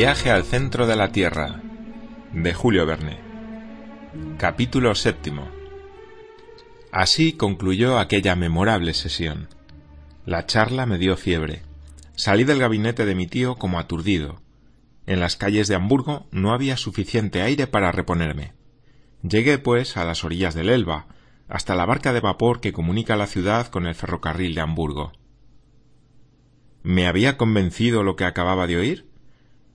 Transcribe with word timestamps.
Viaje 0.00 0.30
al 0.30 0.44
centro 0.44 0.86
de 0.86 0.96
la 0.96 1.12
Tierra 1.12 1.60
de 2.32 2.54
Julio 2.54 2.86
Verne 2.86 3.18
Capítulo 4.38 4.94
séptimo 4.94 5.46
Así 6.90 7.34
concluyó 7.34 7.98
aquella 7.98 8.34
memorable 8.34 8.94
sesión. 8.94 9.48
La 10.24 10.46
charla 10.46 10.86
me 10.86 10.96
dio 10.96 11.18
fiebre. 11.18 11.64
Salí 12.14 12.44
del 12.44 12.60
gabinete 12.60 13.04
de 13.04 13.14
mi 13.14 13.26
tío 13.26 13.56
como 13.56 13.78
aturdido. 13.78 14.40
En 15.04 15.20
las 15.20 15.36
calles 15.36 15.68
de 15.68 15.74
Hamburgo 15.74 16.26
no 16.30 16.54
había 16.54 16.78
suficiente 16.78 17.42
aire 17.42 17.66
para 17.66 17.92
reponerme. 17.92 18.54
Llegué, 19.22 19.58
pues, 19.58 19.98
a 19.98 20.06
las 20.06 20.24
orillas 20.24 20.54
del 20.54 20.70
Elba, 20.70 21.08
hasta 21.46 21.74
la 21.74 21.84
barca 21.84 22.14
de 22.14 22.20
vapor 22.20 22.62
que 22.62 22.72
comunica 22.72 23.16
la 23.16 23.26
ciudad 23.26 23.66
con 23.66 23.86
el 23.86 23.94
ferrocarril 23.94 24.54
de 24.54 24.62
Hamburgo. 24.62 25.12
¿Me 26.82 27.06
había 27.06 27.36
convencido 27.36 28.02
lo 28.02 28.16
que 28.16 28.24
acababa 28.24 28.66
de 28.66 28.78
oír? 28.78 29.09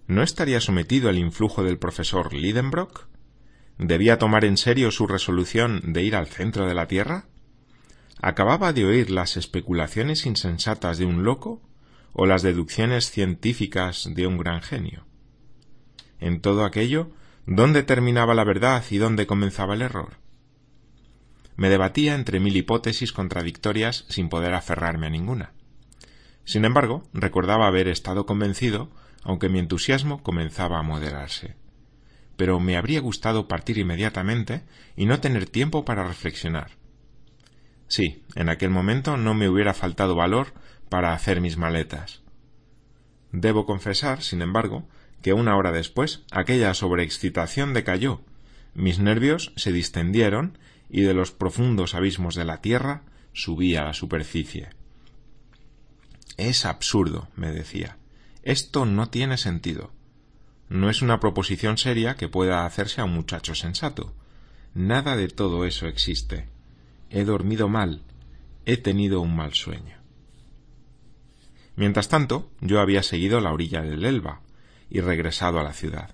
¿No 0.08 0.22
estaría 0.22 0.62
sometido 0.62 1.10
al 1.10 1.18
influjo 1.18 1.64
del 1.64 1.80
profesor 1.80 2.34
Lidenbrock? 2.34 3.08
¿Debía 3.80 4.20
tomar 4.20 4.46
en 4.46 4.58
serio 4.58 4.92
su 4.92 5.08
resolución 5.08 5.82
de 5.94 6.04
ir 6.04 6.16
al 6.16 6.28
centro 6.28 6.68
de 6.68 6.76
la 6.76 6.88
Tierra? 6.88 7.26
¿Acababa 8.22 8.72
de 8.72 8.86
oír 8.86 9.10
las 9.10 9.36
especulaciones 9.36 10.28
insensatas 10.28 11.00
de 11.00 11.06
un 11.06 11.24
loco 11.24 11.62
o 12.14 12.28
las 12.28 12.44
deducciones 12.44 13.10
científicas 13.10 14.08
de 14.14 14.28
un 14.28 14.38
gran 14.38 14.62
genio? 14.62 15.06
En 16.20 16.40
todo 16.40 16.66
aquello, 16.66 17.10
¿dónde 17.48 17.82
terminaba 17.82 18.36
la 18.36 18.44
verdad 18.44 18.84
y 18.92 18.98
dónde 18.98 19.26
comenzaba 19.26 19.74
el 19.74 19.82
error? 19.82 20.18
Me 21.58 21.70
debatía 21.70 22.14
entre 22.14 22.40
mil 22.40 22.56
hipótesis 22.56 23.12
contradictorias 23.12 24.06
sin 24.10 24.30
poder 24.30 24.54
aferrarme 24.54 25.08
a 25.08 25.10
ninguna. 25.10 25.54
Sin 26.44 26.64
embargo, 26.64 27.04
recordaba 27.12 27.66
haber 27.66 27.88
estado 27.88 28.28
convencido, 28.28 28.92
aunque 29.26 29.50
mi 29.50 29.60
entusiasmo 29.60 30.24
comenzaba 30.24 30.80
a 30.80 30.84
moderarse. 30.84 31.56
Pero 32.38 32.60
me 32.60 32.78
habría 32.78 33.02
gustado 33.02 33.48
partir 33.48 33.78
inmediatamente 33.78 34.62
y 34.96 35.08
no 35.08 35.20
tener 35.20 35.48
tiempo 35.48 35.84
para 35.84 36.08
reflexionar. 36.08 36.72
Sí, 37.88 38.24
en 38.36 38.50
aquel 38.50 38.70
momento 38.70 39.18
no 39.18 39.34
me 39.34 39.50
hubiera 39.50 39.74
faltado 39.74 40.16
valor 40.16 40.54
para 40.90 41.14
hacer 41.14 41.42
mis 41.42 41.58
maletas. 41.58 42.22
Debo 43.32 43.66
confesar, 43.66 44.22
sin 44.22 44.42
embargo, 44.42 44.88
que 45.22 45.34
una 45.34 45.58
hora 45.58 45.72
después 45.72 46.24
aquella 46.32 46.74
sobreexcitación 46.74 47.74
decayó, 47.74 48.22
mis 48.76 49.00
nervios 49.00 49.54
se 49.56 49.72
distendieron 49.72 50.58
y 50.90 51.02
de 51.02 51.16
los 51.16 51.32
profundos 51.32 51.96
abismos 51.96 52.36
de 52.36 52.46
la 52.46 52.62
tierra 52.62 53.02
subí 53.34 53.76
a 53.76 53.86
la 53.86 53.94
superficie. 53.94 54.70
Es 56.38 56.66
absurdo, 56.66 57.28
me 57.36 57.52
decía. 57.52 57.98
Esto 58.46 58.86
no 58.86 59.10
tiene 59.10 59.38
sentido. 59.38 59.92
No 60.70 60.92
es 60.92 61.02
una 61.02 61.20
proposición 61.20 61.80
seria 61.80 62.16
que 62.16 62.30
pueda 62.30 62.66
hacerse 62.66 63.02
a 63.02 63.06
un 63.06 63.14
muchacho 63.14 63.56
sensato. 63.56 64.14
Nada 64.76 65.16
de 65.16 65.28
todo 65.30 65.66
eso 65.66 65.88
existe. 65.88 66.48
He 67.10 67.26
dormido 67.26 67.68
mal. 67.70 68.04
He 68.68 68.78
tenido 68.78 69.20
un 69.22 69.36
mal 69.36 69.56
sueño. 69.56 69.98
Mientras 71.76 72.08
tanto, 72.08 72.52
yo 72.62 72.82
había 72.82 73.02
seguido 73.02 73.42
la 73.42 73.52
orilla 73.52 73.82
del 73.82 74.06
Elba 74.06 74.42
y 74.92 75.02
regresado 75.02 75.60
a 75.60 75.64
la 75.64 75.74
ciudad. 75.74 76.14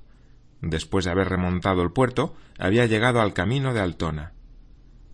Después 0.61 1.03
de 1.03 1.11
haber 1.11 1.27
remontado 1.27 1.81
el 1.81 1.91
puerto, 1.91 2.33
había 2.57 2.85
llegado 2.85 3.19
al 3.19 3.33
camino 3.33 3.73
de 3.73 3.81
Altona. 3.81 4.31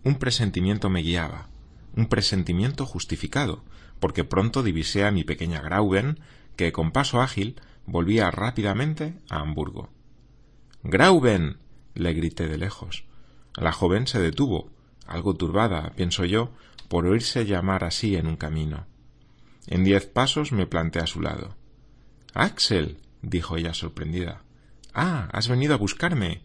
Un 0.04 0.20
presentimiento 0.20 0.88
me 0.88 1.02
guiaba, 1.02 1.48
un 1.96 2.06
presentimiento 2.06 2.86
justificado, 2.86 3.64
porque 3.98 4.22
pronto 4.22 4.62
divisé 4.62 5.04
a 5.04 5.10
mi 5.10 5.24
pequeña 5.24 5.60
Grauben, 5.60 6.20
que 6.58 6.72
con 6.72 6.90
paso 6.90 7.22
ágil 7.22 7.54
volvía 7.86 8.32
rápidamente 8.32 9.14
a 9.30 9.38
Hamburgo. 9.38 9.90
Grauben. 10.82 11.58
le 11.94 12.12
grité 12.12 12.48
de 12.48 12.58
lejos. 12.58 13.04
La 13.54 13.70
joven 13.70 14.08
se 14.08 14.18
detuvo, 14.18 14.68
algo 15.06 15.34
turbada, 15.34 15.92
pienso 15.94 16.24
yo, 16.24 16.50
por 16.88 17.06
oírse 17.06 17.46
llamar 17.46 17.84
así 17.84 18.16
en 18.16 18.26
un 18.26 18.36
camino. 18.36 18.86
En 19.68 19.84
diez 19.84 20.06
pasos 20.06 20.50
me 20.50 20.66
planté 20.66 20.98
a 20.98 21.06
su 21.06 21.20
lado. 21.20 21.54
Axel. 22.34 22.98
dijo 23.22 23.56
ella 23.56 23.72
sorprendida. 23.72 24.42
Ah. 24.92 25.28
has 25.32 25.46
venido 25.46 25.74
a 25.74 25.78
buscarme. 25.78 26.42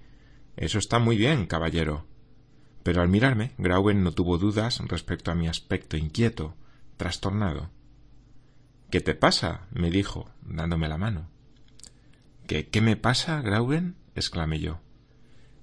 Eso 0.58 0.78
está 0.78 1.00
muy 1.00 1.18
bien, 1.18 1.48
caballero. 1.48 2.06
Pero 2.84 3.02
al 3.02 3.10
mirarme, 3.10 3.54
Grauben 3.58 4.04
no 4.04 4.12
tuvo 4.12 4.38
dudas 4.38 4.80
respecto 4.88 5.32
a 5.32 5.36
mi 5.36 5.48
aspecto 5.48 5.98
inquieto, 5.98 6.56
trastornado. 6.98 7.72
¿Qué 8.94 9.02
te 9.02 9.16
pasa? 9.16 9.62
me 9.72 9.90
dijo, 9.90 10.30
dándome 10.44 10.88
la 10.88 11.00
mano. 11.00 11.28
¿Qué, 12.46 12.68
qué 12.68 12.80
me 12.80 12.96
pasa, 12.96 13.42
Grauben? 13.42 13.96
exclamé 14.14 14.60
yo. 14.60 14.82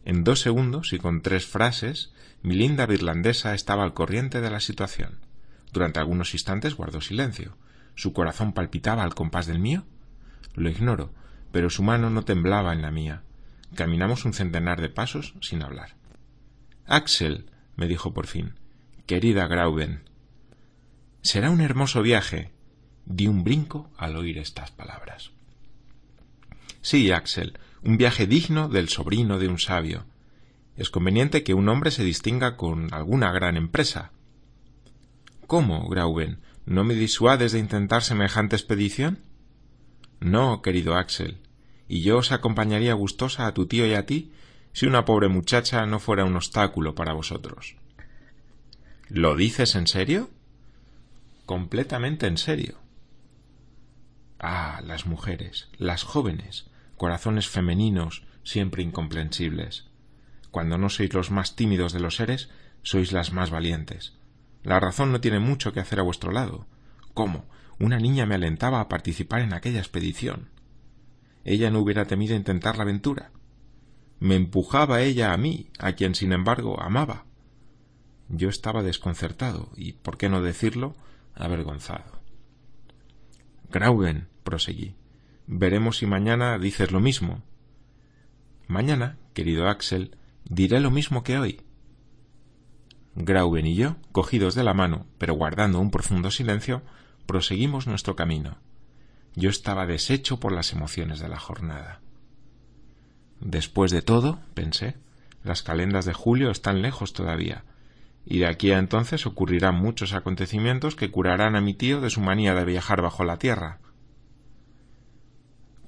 En 0.05 0.25
dos 0.25 0.41
segundos 0.41 0.93
y 0.93 0.99
con 0.99 1.23
tres 1.23 1.47
frases, 1.47 2.13
mi 2.43 2.57
linda 2.57 2.89
irlandesa 2.93 3.55
estaba 3.55 3.85
al 3.85 3.95
corriente 3.95 4.41
de 4.41 4.51
la 4.51 4.59
situación. 4.59 5.21
Durante 5.73 6.01
algunos 6.01 6.35
instantes 6.35 6.75
guardó 6.75 7.01
silencio. 7.01 7.57
¿Su 7.95 8.13
corazón 8.13 8.53
palpitaba 8.53 9.05
al 9.05 9.15
compás 9.15 9.47
del 9.47 9.61
mío? 9.61 9.85
Lo 10.57 10.69
ignoro, 10.69 11.15
pero 11.53 11.71
su 11.71 11.85
mano 11.85 12.11
no 12.11 12.25
temblaba 12.25 12.73
en 12.73 12.83
la 12.83 12.91
mía. 12.91 13.23
Caminamos 13.77 14.25
un 14.25 14.33
centenar 14.33 14.81
de 14.81 14.89
pasos 14.89 15.35
sin 15.41 15.63
hablar. 15.63 15.95
Axel, 16.85 17.49
me 17.77 17.87
dijo 17.87 18.13
por 18.13 18.27
fin. 18.27 18.55
Querida 19.07 19.47
Grauben, 19.47 20.03
Será 21.23 21.51
un 21.51 21.61
hermoso 21.61 22.03
viaje. 22.03 22.51
Di 23.05 23.27
un 23.27 23.45
brinco 23.45 23.91
al 23.97 24.17
oír 24.17 24.39
estas 24.39 24.71
palabras. 24.71 25.31
Sí, 26.81 27.11
Axel, 27.11 27.59
un 27.83 27.97
viaje 27.97 28.27
digno 28.27 28.69
del 28.69 28.89
sobrino 28.89 29.39
de 29.39 29.49
un 29.49 29.59
sabio. 29.59 30.05
Es 30.77 30.91
conveniente 30.91 31.43
que 31.43 31.55
un 31.55 31.69
hombre 31.69 31.91
se 31.91 32.05
distinga 32.05 32.57
con 32.57 32.93
alguna 32.95 33.33
gran 33.33 33.57
empresa. 33.57 34.13
¿Cómo, 35.47 35.89
Grauben? 35.89 36.41
¿No 36.65 36.85
me 36.85 36.95
disuades 36.95 37.53
de 37.53 37.59
intentar 37.59 38.03
semejante 38.03 38.57
expedición? 38.57 39.19
No, 40.21 40.63
querido 40.63 40.95
Axel, 40.95 41.39
y 41.89 42.03
yo 42.03 42.19
os 42.19 42.33
acompañaría 42.33 42.95
gustosa 42.95 43.47
a 43.47 43.55
tu 43.55 43.67
tío 43.67 43.87
y 43.87 43.95
a 43.95 44.07
ti 44.07 44.33
si 44.73 44.87
una 44.87 45.05
pobre 45.05 45.29
muchacha 45.29 45.85
no 45.87 45.99
fuera 45.99 46.25
un 46.25 46.37
obstáculo 46.37 46.95
para 46.95 47.13
vosotros. 47.13 47.77
¿Lo 49.09 49.35
dices 49.35 49.75
en 49.75 49.89
serio? 49.89 50.31
completamente 51.51 52.29
en 52.29 52.39
serio. 52.39 52.79
Ah, 54.43 54.81
las 54.83 55.05
mujeres, 55.05 55.69
las 55.77 56.03
jóvenes, 56.03 56.71
corazones 56.97 57.47
femeninos, 57.47 58.25
siempre 58.43 58.83
incomprensibles. 58.83 59.85
Cuando 60.51 60.79
no 60.79 60.89
sois 60.89 61.13
los 61.13 61.31
más 61.31 61.57
tímidos 61.57 61.93
de 61.93 62.01
los 62.01 62.17
seres, 62.17 62.49
sois 62.83 63.13
las 63.13 63.35
más 63.35 63.51
valientes. 63.51 64.15
La 64.63 64.81
razón 64.81 65.13
no 65.13 65.21
tiene 65.21 65.41
mucho 65.41 65.75
que 65.75 65.81
hacer 65.81 66.01
a 66.01 66.05
vuestro 66.05 66.33
lado. 66.33 66.67
¿Cómo? 67.13 67.45
Una 67.79 67.99
niña 67.99 68.25
me 68.25 68.35
alentaba 68.35 68.81
a 68.81 68.89
participar 68.89 69.43
en 69.43 69.53
aquella 69.53 69.79
expedición. 69.79 70.49
Ella 71.45 71.71
no 71.71 71.81
hubiera 71.81 72.07
temido 72.07 72.35
intentar 72.35 72.79
la 72.79 72.85
aventura. 72.85 73.33
Me 74.21 74.37
empujaba 74.37 75.03
ella 75.03 75.35
a 75.35 75.37
mí, 75.37 75.69
a 75.79 75.93
quien 75.93 76.15
sin 76.15 76.33
embargo 76.33 76.81
amaba. 76.83 77.27
Yo 78.31 78.49
estaba 78.49 78.83
desconcertado 78.83 79.71
y, 79.77 79.93
por 79.93 80.17
qué 80.17 80.31
no 80.31 80.41
decirlo, 80.41 80.97
avergonzado. 81.35 82.21
Grauben, 83.71 84.30
proseguí, 84.43 84.95
veremos 85.47 85.99
si 85.99 86.07
mañana 86.07 86.59
dices 86.59 86.93
lo 86.93 87.01
mismo. 87.01 87.43
Mañana, 88.67 89.19
querido 89.35 89.69
Axel, 89.69 90.17
diré 90.45 90.81
lo 90.81 90.91
mismo 90.91 91.23
que 91.23 91.39
hoy. 91.39 91.63
Grauben 93.17 93.67
y 93.67 93.75
yo, 93.75 93.97
cogidos 94.13 94.55
de 94.55 94.65
la 94.65 94.75
mano, 94.75 95.07
pero 95.19 95.35
guardando 95.35 95.81
un 95.81 95.91
profundo 95.91 96.31
silencio, 96.31 96.83
proseguimos 97.27 97.87
nuestro 97.87 98.17
camino. 98.17 98.59
Yo 99.35 99.51
estaba 99.51 99.87
deshecho 99.87 100.41
por 100.41 100.53
las 100.53 100.73
emociones 100.73 101.19
de 101.19 101.29
la 101.29 101.39
jornada. 101.39 102.01
Después 103.41 103.91
de 103.91 104.03
todo, 104.03 104.41
pensé, 104.55 104.97
las 105.43 105.63
calendas 105.63 106.05
de 106.05 106.13
julio 106.13 106.51
están 106.51 106.83
lejos 106.83 107.13
todavía, 107.13 107.65
y 108.25 108.39
de 108.39 108.47
aquí 108.47 108.71
a 108.71 108.79
entonces 108.79 109.27
ocurrirán 109.27 109.75
muchos 109.75 110.13
acontecimientos 110.13 110.95
que 110.95 111.11
curarán 111.11 111.57
a 111.57 111.61
mi 111.61 111.75
tío 111.75 112.01
de 112.01 112.11
su 112.11 112.21
manía 112.21 112.55
de 112.55 112.65
viajar 112.65 113.03
bajo 113.03 113.25
la 113.25 113.39
tierra. 113.39 113.80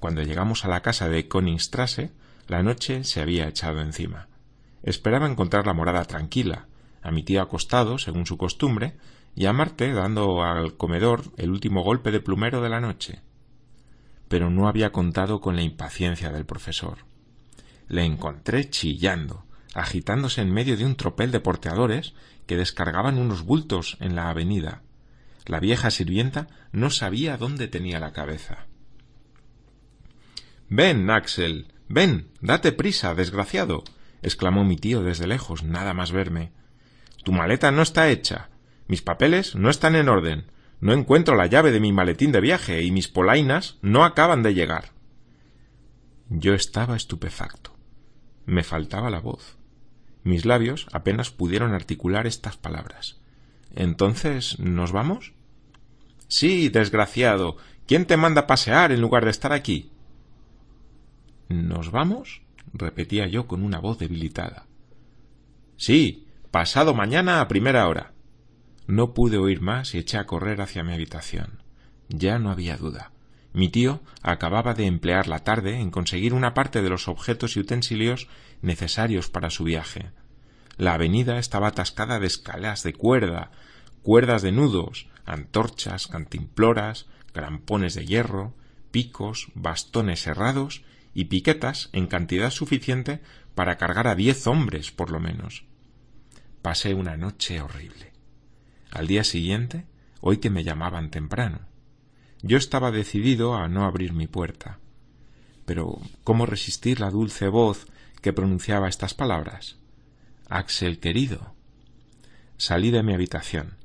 Cuando 0.03 0.21
llegamos 0.21 0.65
a 0.65 0.67
la 0.67 0.81
casa 0.81 1.07
de 1.07 1.29
Koningstrasse, 1.29 2.11
la 2.49 2.61
noche 2.61 3.05
se 3.05 3.21
había 3.21 3.47
echado 3.47 3.79
encima. 3.79 4.27
Esperaba 4.81 5.29
encontrar 5.29 5.65
la 5.65 5.73
morada 5.73 6.03
tranquila, 6.03 6.67
a 7.01 7.09
mi 7.09 7.23
tío 7.23 7.41
acostado, 7.41 7.97
según 7.97 8.25
su 8.25 8.37
costumbre, 8.37 8.97
y 9.33 9.45
a 9.45 9.53
Marte 9.53 9.93
dando 9.93 10.43
al 10.43 10.75
comedor 10.75 11.31
el 11.37 11.51
último 11.51 11.83
golpe 11.83 12.11
de 12.11 12.19
plumero 12.19 12.59
de 12.59 12.67
la 12.67 12.81
noche. 12.81 13.21
Pero 14.27 14.49
no 14.49 14.67
había 14.67 14.91
contado 14.91 15.39
con 15.39 15.55
la 15.55 15.61
impaciencia 15.61 16.33
del 16.33 16.45
profesor. 16.45 16.97
Le 17.87 18.03
encontré 18.03 18.69
chillando, 18.69 19.45
agitándose 19.73 20.41
en 20.41 20.51
medio 20.51 20.75
de 20.75 20.83
un 20.83 20.97
tropel 20.97 21.31
de 21.31 21.39
porteadores 21.39 22.13
que 22.45 22.57
descargaban 22.57 23.17
unos 23.17 23.43
bultos 23.43 23.95
en 24.01 24.17
la 24.17 24.29
avenida. 24.29 24.81
La 25.45 25.61
vieja 25.61 25.91
sirvienta 25.91 26.47
no 26.73 26.89
sabía 26.89 27.37
dónde 27.37 27.69
tenía 27.69 28.01
la 28.01 28.11
cabeza. 28.11 28.67
Ven, 30.75 31.07
Axel. 31.11 31.67
Ven. 31.87 32.29
Date 32.41 32.71
prisa, 32.71 33.13
desgraciado. 33.13 33.83
exclamó 34.23 34.63
mi 34.63 34.75
tío 34.75 35.03
desde 35.03 35.27
lejos, 35.27 35.61
nada 35.61 35.93
más 35.93 36.11
verme. 36.11 36.51
Tu 37.23 37.31
maleta 37.31 37.69
no 37.71 37.83
está 37.83 38.09
hecha. 38.09 38.49
Mis 38.87 39.03
papeles 39.03 39.53
no 39.53 39.69
están 39.69 39.95
en 39.95 40.09
orden. 40.09 40.47
No 40.79 40.93
encuentro 40.93 41.35
la 41.35 41.45
llave 41.45 41.71
de 41.71 41.79
mi 41.79 41.91
maletín 41.91 42.31
de 42.31 42.41
viaje 42.41 42.81
y 42.81 42.89
mis 42.89 43.07
polainas 43.07 43.77
no 43.83 44.03
acaban 44.03 44.41
de 44.41 44.55
llegar. 44.55 44.93
Yo 46.29 46.55
estaba 46.55 46.95
estupefacto. 46.95 47.77
Me 48.47 48.63
faltaba 48.63 49.11
la 49.11 49.19
voz. 49.19 49.57
Mis 50.23 50.43
labios 50.43 50.87
apenas 50.91 51.29
pudieron 51.29 51.75
articular 51.75 52.25
estas 52.25 52.57
palabras. 52.57 53.21
Entonces, 53.75 54.57
¿nos 54.57 54.91
vamos? 54.91 55.33
Sí, 56.29 56.69
desgraciado. 56.69 57.57
¿Quién 57.85 58.07
te 58.07 58.17
manda 58.17 58.47
pasear 58.47 58.91
en 58.91 59.01
lugar 59.01 59.23
de 59.23 59.29
estar 59.29 59.53
aquí? 59.53 59.92
¿Nos 61.49 61.91
vamos? 61.91 62.41
repetía 62.73 63.27
yo 63.27 63.47
con 63.47 63.63
una 63.63 63.79
voz 63.79 63.99
debilitada. 63.99 64.65
Sí, 65.77 66.27
pasado 66.51 66.93
mañana 66.93 67.41
a 67.41 67.47
primera 67.47 67.87
hora. 67.87 68.13
No 68.87 69.13
pude 69.13 69.37
oír 69.37 69.61
más 69.61 69.93
y 69.93 69.99
eché 69.99 70.17
a 70.17 70.25
correr 70.25 70.61
hacia 70.61 70.83
mi 70.83 70.93
habitación. 70.93 71.61
Ya 72.09 72.39
no 72.39 72.51
había 72.51 72.77
duda. 72.77 73.11
Mi 73.53 73.69
tío 73.69 74.01
acababa 74.21 74.73
de 74.73 74.87
emplear 74.87 75.27
la 75.27 75.39
tarde 75.39 75.79
en 75.79 75.91
conseguir 75.91 76.33
una 76.33 76.53
parte 76.53 76.81
de 76.81 76.89
los 76.89 77.07
objetos 77.07 77.55
y 77.55 77.59
utensilios 77.59 78.27
necesarios 78.61 79.29
para 79.29 79.51
su 79.51 79.63
viaje. 79.63 80.11
La 80.77 80.95
avenida 80.95 81.37
estaba 81.37 81.67
atascada 81.67 82.19
de 82.19 82.27
escalas 82.27 82.81
de 82.81 82.93
cuerda, 82.93 83.51
cuerdas 84.01 84.41
de 84.41 84.51
nudos, 84.51 85.07
antorchas, 85.25 86.07
cantimploras, 86.07 87.05
crampones 87.31 87.93
de 87.93 88.05
hierro, 88.05 88.55
picos, 88.91 89.47
bastones 89.53 90.25
herrados 90.25 90.83
y 91.13 91.25
piquetas 91.25 91.89
en 91.93 92.07
cantidad 92.07 92.49
suficiente 92.49 93.21
para 93.55 93.77
cargar 93.77 94.07
a 94.07 94.15
diez 94.15 94.47
hombres 94.47 94.91
por 94.91 95.11
lo 95.11 95.19
menos. 95.19 95.65
Pasé 96.61 96.93
una 96.93 97.17
noche 97.17 97.61
horrible. 97.61 98.13
Al 98.91 99.07
día 99.07 99.23
siguiente 99.23 99.85
oí 100.21 100.37
que 100.37 100.49
me 100.49 100.63
llamaban 100.63 101.11
temprano. 101.11 101.59
Yo 102.41 102.57
estaba 102.57 102.91
decidido 102.91 103.55
a 103.55 103.67
no 103.67 103.85
abrir 103.85 104.13
mi 104.13 104.27
puerta. 104.27 104.79
Pero 105.65 105.99
¿cómo 106.23 106.45
resistir 106.45 106.99
la 106.99 107.09
dulce 107.09 107.47
voz 107.47 107.87
que 108.21 108.33
pronunciaba 108.33 108.89
estas 108.89 109.13
palabras? 109.13 109.77
Axel 110.49 110.99
querido. 110.99 111.53
Salí 112.57 112.91
de 112.91 113.03
mi 113.03 113.13
habitación. 113.13 113.77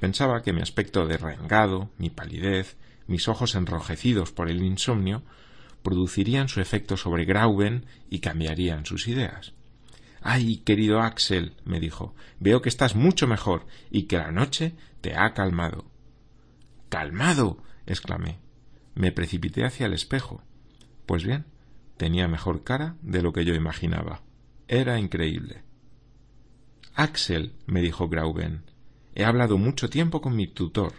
Pensaba 0.00 0.42
que 0.42 0.52
mi 0.52 0.60
aspecto 0.60 1.06
derrengado, 1.06 1.90
mi 1.98 2.10
palidez, 2.10 2.76
mis 3.06 3.28
ojos 3.28 3.54
enrojecidos 3.54 4.32
por 4.32 4.50
el 4.50 4.62
insomnio, 4.62 5.22
producirían 5.84 6.48
su 6.48 6.60
efecto 6.60 6.96
sobre 6.96 7.26
Grauben 7.26 7.84
y 8.10 8.18
cambiarían 8.20 8.86
sus 8.86 9.06
ideas. 9.06 9.52
Ay, 10.22 10.56
querido 10.56 11.00
Axel, 11.00 11.52
me 11.64 11.78
dijo, 11.78 12.14
veo 12.40 12.62
que 12.62 12.70
estás 12.70 12.96
mucho 12.96 13.26
mejor 13.28 13.66
y 13.90 14.04
que 14.04 14.16
la 14.16 14.32
noche 14.32 14.74
te 15.02 15.14
ha 15.14 15.34
calmado. 15.34 15.84
Calmado. 16.88 17.62
exclamé. 17.86 18.38
Me 18.94 19.12
precipité 19.12 19.66
hacia 19.66 19.84
el 19.84 19.92
espejo. 19.92 20.42
Pues 21.04 21.22
bien, 21.22 21.44
tenía 21.98 22.26
mejor 22.28 22.64
cara 22.64 22.96
de 23.02 23.20
lo 23.20 23.34
que 23.34 23.44
yo 23.44 23.54
imaginaba. 23.54 24.22
Era 24.66 24.98
increíble. 24.98 25.62
Axel, 26.94 27.52
me 27.66 27.82
dijo 27.82 28.08
Grauben, 28.08 28.62
he 29.14 29.24
hablado 29.24 29.58
mucho 29.58 29.90
tiempo 29.90 30.22
con 30.22 30.34
mi 30.34 30.46
tutor. 30.46 30.94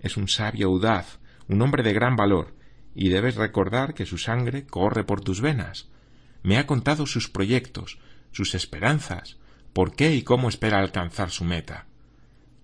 Es 0.00 0.18
un 0.18 0.28
sabio 0.28 0.66
audaz, 0.66 1.20
un 1.48 1.62
hombre 1.62 1.82
de 1.82 1.94
gran 1.94 2.16
valor, 2.16 2.54
y 2.94 3.08
debes 3.08 3.36
recordar 3.36 3.94
que 3.94 4.06
su 4.06 4.18
sangre 4.18 4.66
corre 4.66 5.04
por 5.04 5.20
tus 5.20 5.40
venas. 5.40 5.88
Me 6.42 6.58
ha 6.58 6.66
contado 6.66 7.06
sus 7.06 7.28
proyectos, 7.28 7.98
sus 8.32 8.54
esperanzas, 8.54 9.36
por 9.72 9.94
qué 9.94 10.14
y 10.14 10.22
cómo 10.22 10.48
espera 10.48 10.78
alcanzar 10.78 11.30
su 11.30 11.44
meta. 11.44 11.86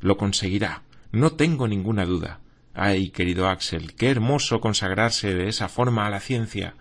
Lo 0.00 0.16
conseguirá, 0.16 0.82
no 1.12 1.32
tengo 1.32 1.68
ninguna 1.68 2.04
duda. 2.04 2.40
Ay, 2.74 3.10
querido 3.10 3.48
Axel, 3.48 3.94
qué 3.94 4.10
hermoso 4.10 4.60
consagrarse 4.60 5.34
de 5.34 5.48
esa 5.48 5.68
forma 5.68 6.06
a 6.06 6.10
la 6.10 6.20
ciencia. 6.20 6.74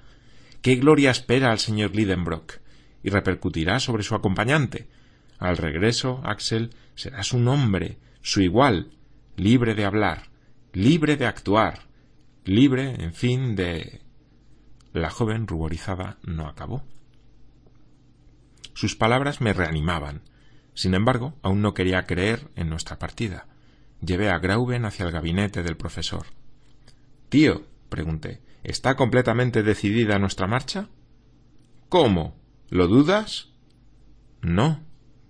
Qué 0.62 0.76
gloria 0.76 1.12
espera 1.12 1.52
al 1.52 1.60
señor 1.60 1.96
Lidenbrock, 1.96 2.60
y 3.04 3.10
repercutirá 3.10 3.80
sobre 3.80 4.04
su 4.04 4.16
acompañante. 4.16 4.88
Al 5.38 5.58
regreso, 5.58 6.22
Axel, 6.24 6.72
serás 6.96 7.34
un 7.34 7.48
hombre, 7.48 7.98
su 8.22 8.42
igual, 8.42 8.92
libre 9.38 9.76
de 9.76 9.86
hablar, 9.86 10.30
libre 10.74 11.18
de 11.18 11.28
actuar, 11.28 11.85
libre, 12.46 12.96
en 13.04 13.14
fin, 13.14 13.56
de. 13.56 14.02
La 14.94 15.10
joven 15.10 15.48
ruborizada 15.48 16.18
no 16.24 16.48
acabó. 16.48 16.84
Sus 18.74 18.96
palabras 18.96 19.42
me 19.42 19.54
reanimaban. 19.54 20.22
Sin 20.74 20.94
embargo, 20.94 21.34
aún 21.42 21.62
no 21.62 21.74
quería 21.74 22.06
creer 22.06 22.50
en 22.56 22.70
nuestra 22.70 23.00
partida. 23.00 23.48
Llevé 24.02 24.30
a 24.30 24.40
Grauben 24.40 24.86
hacia 24.86 25.06
el 25.06 25.12
gabinete 25.12 25.64
del 25.64 25.78
profesor. 25.78 26.26
Tío, 27.30 27.66
pregunté, 27.90 28.42
¿está 28.64 28.96
completamente 28.96 29.64
decidida 29.64 30.20
nuestra 30.20 30.48
marcha? 30.48 30.90
¿Cómo? 31.90 32.36
¿Lo 32.70 32.88
dudas? 32.88 33.50
No, 34.42 34.84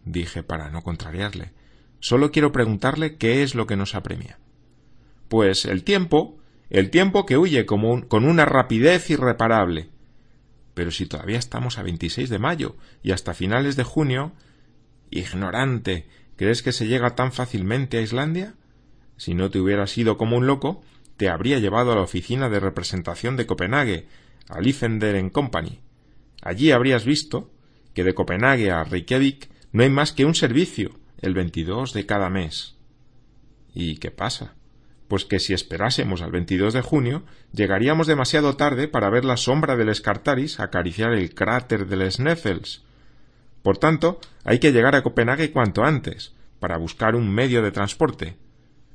dije 0.04 0.44
para 0.44 0.70
no 0.70 0.82
contrariarle. 0.82 1.54
Solo 2.00 2.32
quiero 2.32 2.52
preguntarle 2.52 3.18
qué 3.18 3.44
es 3.44 3.56
lo 3.56 3.68
que 3.68 3.76
nos 3.76 3.96
apremia. 3.96 4.40
Pues 5.28 5.66
el 5.66 5.84
tiempo, 5.84 6.38
el 6.70 6.90
tiempo 6.90 7.26
que 7.26 7.38
huye 7.38 7.66
como 7.66 8.08
con 8.08 8.26
una 8.26 8.46
rapidez 8.46 9.10
irreparable. 9.10 9.90
Pero 10.74 10.92
si 10.92 11.06
todavía 11.06 11.40
estamos 11.40 11.78
a 11.78 11.84
26 11.84 12.30
de 12.30 12.40
mayo 12.40 12.76
y 13.02 13.12
hasta 13.12 13.34
finales 13.34 13.76
de 13.76 13.84
junio. 13.84 14.34
Ignorante. 15.10 16.08
¿Crees 16.36 16.62
que 16.62 16.74
se 16.74 16.88
llega 16.88 17.16
tan 17.16 17.32
fácilmente 17.32 17.98
a 17.98 18.02
Islandia? 18.02 18.56
Si 19.16 19.34
no 19.34 19.50
te 19.50 19.60
hubieras 19.60 19.98
ido 19.98 20.18
como 20.18 20.36
un 20.36 20.48
loco, 20.48 20.84
te 21.16 21.30
habría 21.30 21.60
llevado 21.60 21.94
a 21.94 21.96
la 21.96 22.02
oficina 22.02 22.50
de 22.50 22.60
representación 22.60 23.38
de 23.38 23.46
Copenhague, 23.46 24.08
a 24.50 24.60
Liefender 24.60 25.32
Company. 25.32 25.80
Allí 26.42 26.72
habrías 26.72 27.06
visto 27.06 27.52
que 27.94 28.04
de 28.04 28.14
Copenhague 28.14 28.72
a 28.72 28.84
Reykjavik 28.84 29.50
no 29.72 29.84
hay 29.84 29.90
más 29.90 30.12
que 30.12 30.26
un 30.26 30.36
servicio, 30.36 31.00
el 31.22 31.34
22 31.34 31.94
de 31.94 32.06
cada 32.06 32.30
mes. 32.30 32.76
¿Y 33.74 33.98
qué 33.98 34.12
pasa? 34.12 34.56
Pues 35.08 35.26
que 35.26 35.40
si 35.40 35.54
esperásemos 35.54 36.22
al 36.22 36.32
22 36.32 36.74
de 36.74 36.82
junio, 36.82 37.24
llegaríamos 37.52 38.08
demasiado 38.08 38.56
tarde 38.56 38.88
para 38.88 39.10
ver 39.10 39.26
la 39.26 39.38
sombra 39.38 39.76
del 39.76 39.90
Escartaris 39.90 40.60
acariciar 40.60 41.14
el 41.14 41.34
cráter 41.34 41.88
del 41.88 42.12
Sneffels. 42.12 42.84
Por 43.62 43.78
tanto, 43.78 44.20
hay 44.44 44.60
que 44.60 44.72
llegar 44.72 44.96
a 44.96 45.04
Copenhague 45.04 45.52
cuanto 45.52 45.84
antes, 45.84 46.34
para 46.60 46.78
buscar 46.78 47.16
un 47.16 47.34
medio 47.34 47.62
de 47.62 47.72
transporte. 47.72 48.38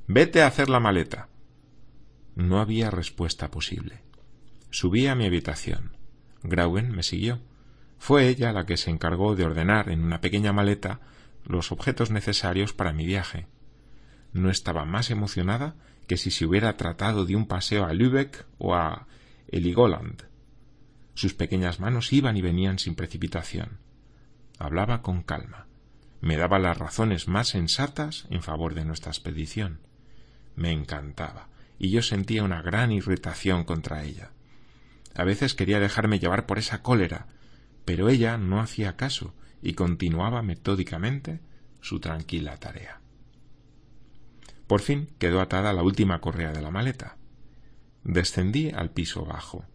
Vete 0.07 0.41
a 0.41 0.47
hacer 0.47 0.69
la 0.69 0.79
maleta. 0.79 1.29
No 2.35 2.59
había 2.59 2.89
respuesta 2.89 3.49
posible. 3.49 4.01
Subí 4.69 5.07
a 5.07 5.15
mi 5.15 5.25
habitación. 5.25 5.95
Grauen 6.43 6.91
me 6.91 7.03
siguió. 7.03 7.39
Fue 7.97 8.27
ella 8.27 8.51
la 8.51 8.65
que 8.65 8.77
se 8.77 8.89
encargó 8.89 9.35
de 9.35 9.45
ordenar 9.45 9.89
en 9.89 10.03
una 10.03 10.21
pequeña 10.21 10.53
maleta 10.53 10.99
los 11.45 11.71
objetos 11.71 12.11
necesarios 12.11 12.73
para 12.73 12.93
mi 12.93 13.05
viaje. 13.05 13.47
No 14.33 14.49
estaba 14.49 14.85
más 14.85 15.11
emocionada 15.11 15.75
que 16.07 16.17
si 16.17 16.31
se 16.31 16.45
hubiera 16.45 16.77
tratado 16.77 17.25
de 17.25 17.35
un 17.35 17.47
paseo 17.47 17.85
a 17.85 17.93
Lübeck 17.93 18.45
o 18.57 18.75
a 18.75 19.07
Heligoland. 19.47 20.23
Sus 21.13 21.33
pequeñas 21.33 21.79
manos 21.79 22.11
iban 22.13 22.37
y 22.37 22.41
venían 22.41 22.79
sin 22.79 22.95
precipitación. 22.95 23.79
Hablaba 24.59 25.01
con 25.01 25.23
calma. 25.23 25.67
Me 26.21 26.37
daba 26.37 26.59
las 26.59 26.77
razones 26.77 27.27
más 27.27 27.49
sensatas 27.49 28.27
en 28.29 28.43
favor 28.43 28.75
de 28.75 28.85
nuestra 28.85 29.11
expedición. 29.11 29.79
Me 30.55 30.71
encantaba, 30.71 31.49
y 31.79 31.89
yo 31.89 32.01
sentía 32.01 32.43
una 32.43 32.61
gran 32.61 32.91
irritación 32.91 33.63
contra 33.63 34.03
ella. 34.03 34.31
A 35.15 35.23
veces 35.23 35.55
quería 35.55 35.79
dejarme 35.79 36.19
llevar 36.19 36.45
por 36.45 36.59
esa 36.59 36.81
cólera, 36.81 37.27
pero 37.85 38.09
ella 38.09 38.37
no 38.37 38.61
hacía 38.61 38.95
caso 38.95 39.33
y 39.61 39.73
continuaba 39.73 40.41
metódicamente 40.43 41.41
su 41.81 41.99
tranquila 41.99 42.57
tarea. 42.57 43.00
Por 44.71 44.79
fin 44.79 45.09
quedó 45.19 45.41
atada 45.41 45.73
la 45.73 45.83
última 45.83 46.21
correa 46.21 46.53
de 46.53 46.61
la 46.61 46.71
maleta. 46.71 47.17
Descendí 48.05 48.69
al 48.69 48.89
piso 48.89 49.25
bajo. 49.25 49.65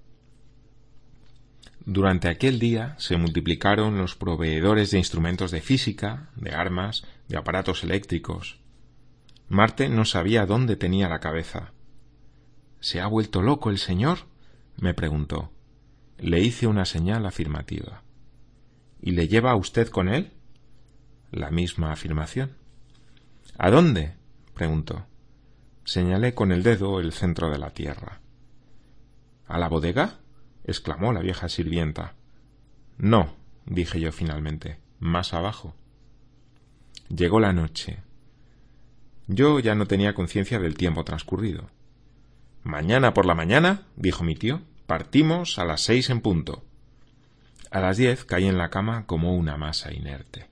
Durante 1.84 2.28
aquel 2.28 2.58
día 2.58 2.94
se 2.96 3.18
multiplicaron 3.18 3.98
los 3.98 4.16
proveedores 4.16 4.90
de 4.90 4.96
instrumentos 4.96 5.50
de 5.50 5.60
física, 5.60 6.30
de 6.34 6.54
armas, 6.54 7.04
de 7.28 7.36
aparatos 7.36 7.84
eléctricos. 7.84 8.58
Marte 9.50 9.90
no 9.90 10.06
sabía 10.06 10.46
dónde 10.46 10.76
tenía 10.76 11.10
la 11.10 11.20
cabeza. 11.20 11.74
¿Se 12.80 12.98
ha 12.98 13.06
vuelto 13.06 13.42
loco 13.42 13.68
el 13.68 13.76
señor? 13.76 14.20
me 14.78 14.94
preguntó. 14.94 15.52
Le 16.16 16.40
hice 16.40 16.66
una 16.66 16.86
señal 16.86 17.26
afirmativa. 17.26 18.02
¿Y 19.02 19.10
le 19.10 19.28
lleva 19.28 19.50
a 19.50 19.56
usted 19.56 19.88
con 19.88 20.08
él? 20.08 20.32
La 21.32 21.50
misma 21.50 21.92
afirmación. 21.92 22.56
¿A 23.58 23.70
dónde? 23.70 24.15
Preguntó. 24.56 25.06
Señalé 25.84 26.34
con 26.34 26.50
el 26.50 26.64
dedo 26.64 26.98
el 26.98 27.12
centro 27.12 27.50
de 27.50 27.58
la 27.58 27.70
tierra. 27.70 28.20
¿A 29.46 29.58
la 29.58 29.68
bodega? 29.68 30.18
exclamó 30.64 31.12
la 31.12 31.20
vieja 31.20 31.48
sirvienta. 31.48 32.14
No, 32.98 33.36
dije 33.66 34.00
yo 34.00 34.10
finalmente, 34.10 34.80
más 34.98 35.32
abajo. 35.32 35.76
Llegó 37.08 37.38
la 37.38 37.52
noche. 37.52 37.98
Yo 39.28 39.60
ya 39.60 39.76
no 39.76 39.86
tenía 39.86 40.14
conciencia 40.14 40.58
del 40.58 40.74
tiempo 40.74 41.04
transcurrido. 41.04 41.70
Mañana 42.64 43.14
por 43.14 43.26
la 43.26 43.34
mañana, 43.34 43.82
dijo 43.94 44.24
mi 44.24 44.34
tío, 44.34 44.62
partimos 44.86 45.58
a 45.58 45.64
las 45.64 45.82
seis 45.82 46.10
en 46.10 46.20
punto. 46.20 46.64
A 47.70 47.80
las 47.80 47.96
diez 47.96 48.24
caí 48.24 48.46
en 48.46 48.58
la 48.58 48.70
cama 48.70 49.06
como 49.06 49.36
una 49.36 49.56
masa 49.56 49.92
inerte. 49.92 50.48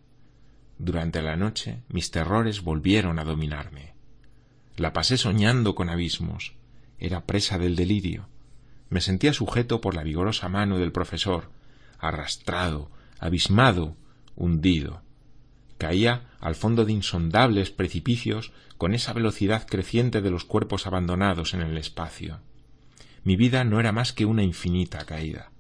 Durante 0.78 1.22
la 1.22 1.36
noche 1.36 1.82
mis 1.88 2.10
terrores 2.10 2.62
volvieron 2.62 3.18
a 3.18 3.24
dominarme. 3.24 3.93
La 4.76 4.92
pasé 4.92 5.16
soñando 5.16 5.74
con 5.74 5.88
abismos. 5.88 6.54
Era 6.98 7.26
presa 7.26 7.58
del 7.58 7.76
delirio. 7.76 8.28
Me 8.90 9.00
sentía 9.00 9.32
sujeto 9.32 9.80
por 9.80 9.94
la 9.94 10.02
vigorosa 10.02 10.48
mano 10.48 10.78
del 10.78 10.92
profesor, 10.92 11.50
arrastrado, 11.98 12.90
abismado, 13.18 13.96
hundido. 14.36 15.02
Caía 15.78 16.30
al 16.40 16.54
fondo 16.54 16.84
de 16.84 16.92
insondables 16.92 17.70
precipicios 17.70 18.52
con 18.76 18.94
esa 18.94 19.12
velocidad 19.12 19.66
creciente 19.66 20.20
de 20.20 20.30
los 20.30 20.44
cuerpos 20.44 20.86
abandonados 20.86 21.54
en 21.54 21.62
el 21.62 21.78
espacio. 21.78 22.40
Mi 23.22 23.36
vida 23.36 23.64
no 23.64 23.80
era 23.80 23.92
más 23.92 24.12
que 24.12 24.26
una 24.26 24.42
infinita 24.42 25.04
caída. 25.04 25.50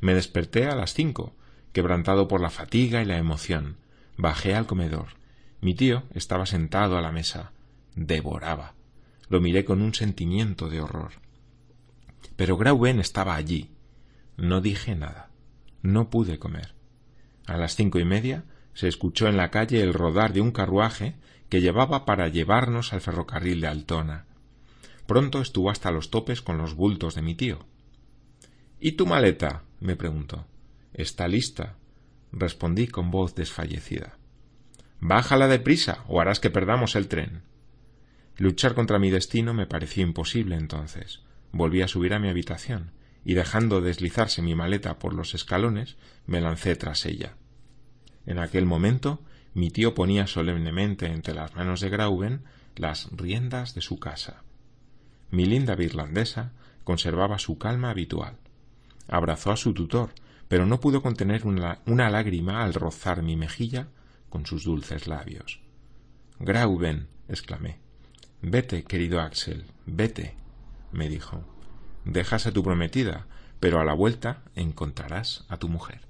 Me 0.00 0.14
desperté 0.14 0.66
a 0.66 0.74
las 0.74 0.94
cinco, 0.94 1.34
quebrantado 1.72 2.28
por 2.28 2.40
la 2.40 2.50
fatiga 2.50 3.02
y 3.02 3.04
la 3.04 3.18
emoción. 3.18 3.76
Bajé 4.16 4.54
al 4.54 4.66
comedor. 4.66 5.08
Mi 5.60 5.74
tío 5.74 6.04
estaba 6.14 6.46
sentado 6.46 6.96
a 6.96 7.02
la 7.02 7.12
mesa. 7.12 7.52
Devoraba. 7.96 8.74
Lo 9.28 9.40
miré 9.40 9.64
con 9.64 9.82
un 9.82 9.94
sentimiento 9.94 10.68
de 10.68 10.80
horror. 10.80 11.12
Pero 12.36 12.56
Grauben 12.56 13.00
estaba 13.00 13.34
allí. 13.34 13.70
No 14.36 14.60
dije 14.60 14.94
nada. 14.94 15.30
No 15.82 16.10
pude 16.10 16.38
comer. 16.38 16.74
A 17.46 17.56
las 17.56 17.74
cinco 17.74 17.98
y 17.98 18.04
media 18.04 18.44
se 18.74 18.86
escuchó 18.86 19.28
en 19.28 19.38
la 19.38 19.50
calle 19.50 19.80
el 19.80 19.94
rodar 19.94 20.32
de 20.34 20.42
un 20.42 20.52
carruaje 20.52 21.16
que 21.48 21.62
llevaba 21.62 22.04
para 22.04 22.28
llevarnos 22.28 22.92
al 22.92 23.00
ferrocarril 23.00 23.62
de 23.62 23.68
Altona. 23.68 24.26
Pronto 25.06 25.40
estuvo 25.40 25.70
hasta 25.70 25.90
los 25.90 26.10
topes 26.10 26.42
con 26.42 26.58
los 26.58 26.74
bultos 26.74 27.14
de 27.14 27.22
mi 27.22 27.34
tío. 27.34 27.64
¿Y 28.78 28.92
tu 28.92 29.06
maleta? 29.06 29.62
me 29.80 29.96
preguntó. 29.96 30.46
Está 30.92 31.28
lista, 31.28 31.76
respondí 32.32 32.88
con 32.88 33.10
voz 33.10 33.34
desfallecida. 33.34 34.18
Bájala 35.00 35.48
deprisa 35.48 36.04
o 36.08 36.20
harás 36.20 36.40
que 36.40 36.50
perdamos 36.50 36.96
el 36.96 37.08
tren. 37.08 37.42
Luchar 38.38 38.74
contra 38.74 38.98
mi 38.98 39.10
destino 39.10 39.54
me 39.54 39.66
pareció 39.66 40.02
imposible 40.02 40.56
entonces. 40.56 41.22
Volví 41.52 41.80
a 41.80 41.88
subir 41.88 42.12
a 42.12 42.18
mi 42.18 42.28
habitación 42.28 42.92
y 43.24 43.34
dejando 43.34 43.80
deslizarse 43.80 44.42
mi 44.42 44.54
maleta 44.54 44.98
por 44.98 45.14
los 45.14 45.34
escalones, 45.34 45.96
me 46.26 46.40
lancé 46.40 46.76
tras 46.76 47.06
ella. 47.06 47.36
En 48.26 48.38
aquel 48.38 48.66
momento 48.66 49.22
mi 49.54 49.70
tío 49.70 49.94
ponía 49.94 50.26
solemnemente 50.26 51.06
entre 51.06 51.34
las 51.34 51.54
manos 51.54 51.80
de 51.80 51.88
Grauben 51.88 52.44
las 52.76 53.08
riendas 53.10 53.74
de 53.74 53.80
su 53.80 53.98
casa. 53.98 54.42
Mi 55.30 55.46
linda 55.46 55.74
virlandesa 55.74 56.52
conservaba 56.84 57.38
su 57.38 57.56
calma 57.58 57.90
habitual. 57.90 58.36
Abrazó 59.08 59.50
a 59.50 59.56
su 59.56 59.72
tutor, 59.72 60.10
pero 60.46 60.66
no 60.66 60.78
pudo 60.78 61.00
contener 61.00 61.46
una, 61.46 61.80
una 61.86 62.10
lágrima 62.10 62.62
al 62.62 62.74
rozar 62.74 63.22
mi 63.22 63.34
mejilla 63.34 63.88
con 64.28 64.44
sus 64.44 64.64
dulces 64.64 65.08
labios. 65.08 65.60
Grauben, 66.38 67.08
exclamé. 67.28 67.85
Vete, 68.42 68.84
querido 68.84 69.20
Axel, 69.20 69.64
vete, 69.86 70.34
me 70.92 71.08
dijo. 71.08 71.44
Dejas 72.04 72.46
a 72.46 72.52
tu 72.52 72.62
prometida, 72.62 73.26
pero 73.60 73.80
a 73.80 73.84
la 73.84 73.94
vuelta 73.94 74.42
encontrarás 74.54 75.44
a 75.48 75.56
tu 75.56 75.68
mujer. 75.68 76.02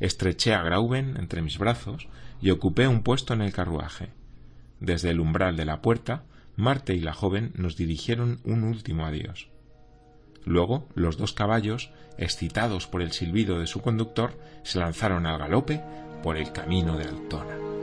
Estreché 0.00 0.54
a 0.54 0.62
Grauben 0.62 1.16
entre 1.18 1.42
mis 1.42 1.58
brazos 1.58 2.08
y 2.40 2.50
ocupé 2.50 2.88
un 2.88 3.02
puesto 3.02 3.34
en 3.34 3.42
el 3.42 3.52
carruaje. 3.52 4.10
Desde 4.80 5.10
el 5.10 5.20
umbral 5.20 5.56
de 5.56 5.64
la 5.64 5.82
puerta, 5.82 6.24
Marte 6.56 6.94
y 6.94 7.00
la 7.00 7.14
joven 7.14 7.52
nos 7.56 7.76
dirigieron 7.76 8.40
un 8.44 8.64
último 8.64 9.06
adiós. 9.06 9.48
Luego 10.44 10.88
los 10.94 11.16
dos 11.16 11.32
caballos, 11.32 11.90
excitados 12.16 12.86
por 12.86 13.02
el 13.02 13.12
silbido 13.12 13.58
de 13.58 13.66
su 13.66 13.80
conductor, 13.80 14.38
se 14.62 14.78
lanzaron 14.78 15.26
al 15.26 15.38
galope 15.38 15.82
por 16.22 16.36
el 16.36 16.52
camino 16.52 16.96
de 16.96 17.04
Altona. 17.04 17.73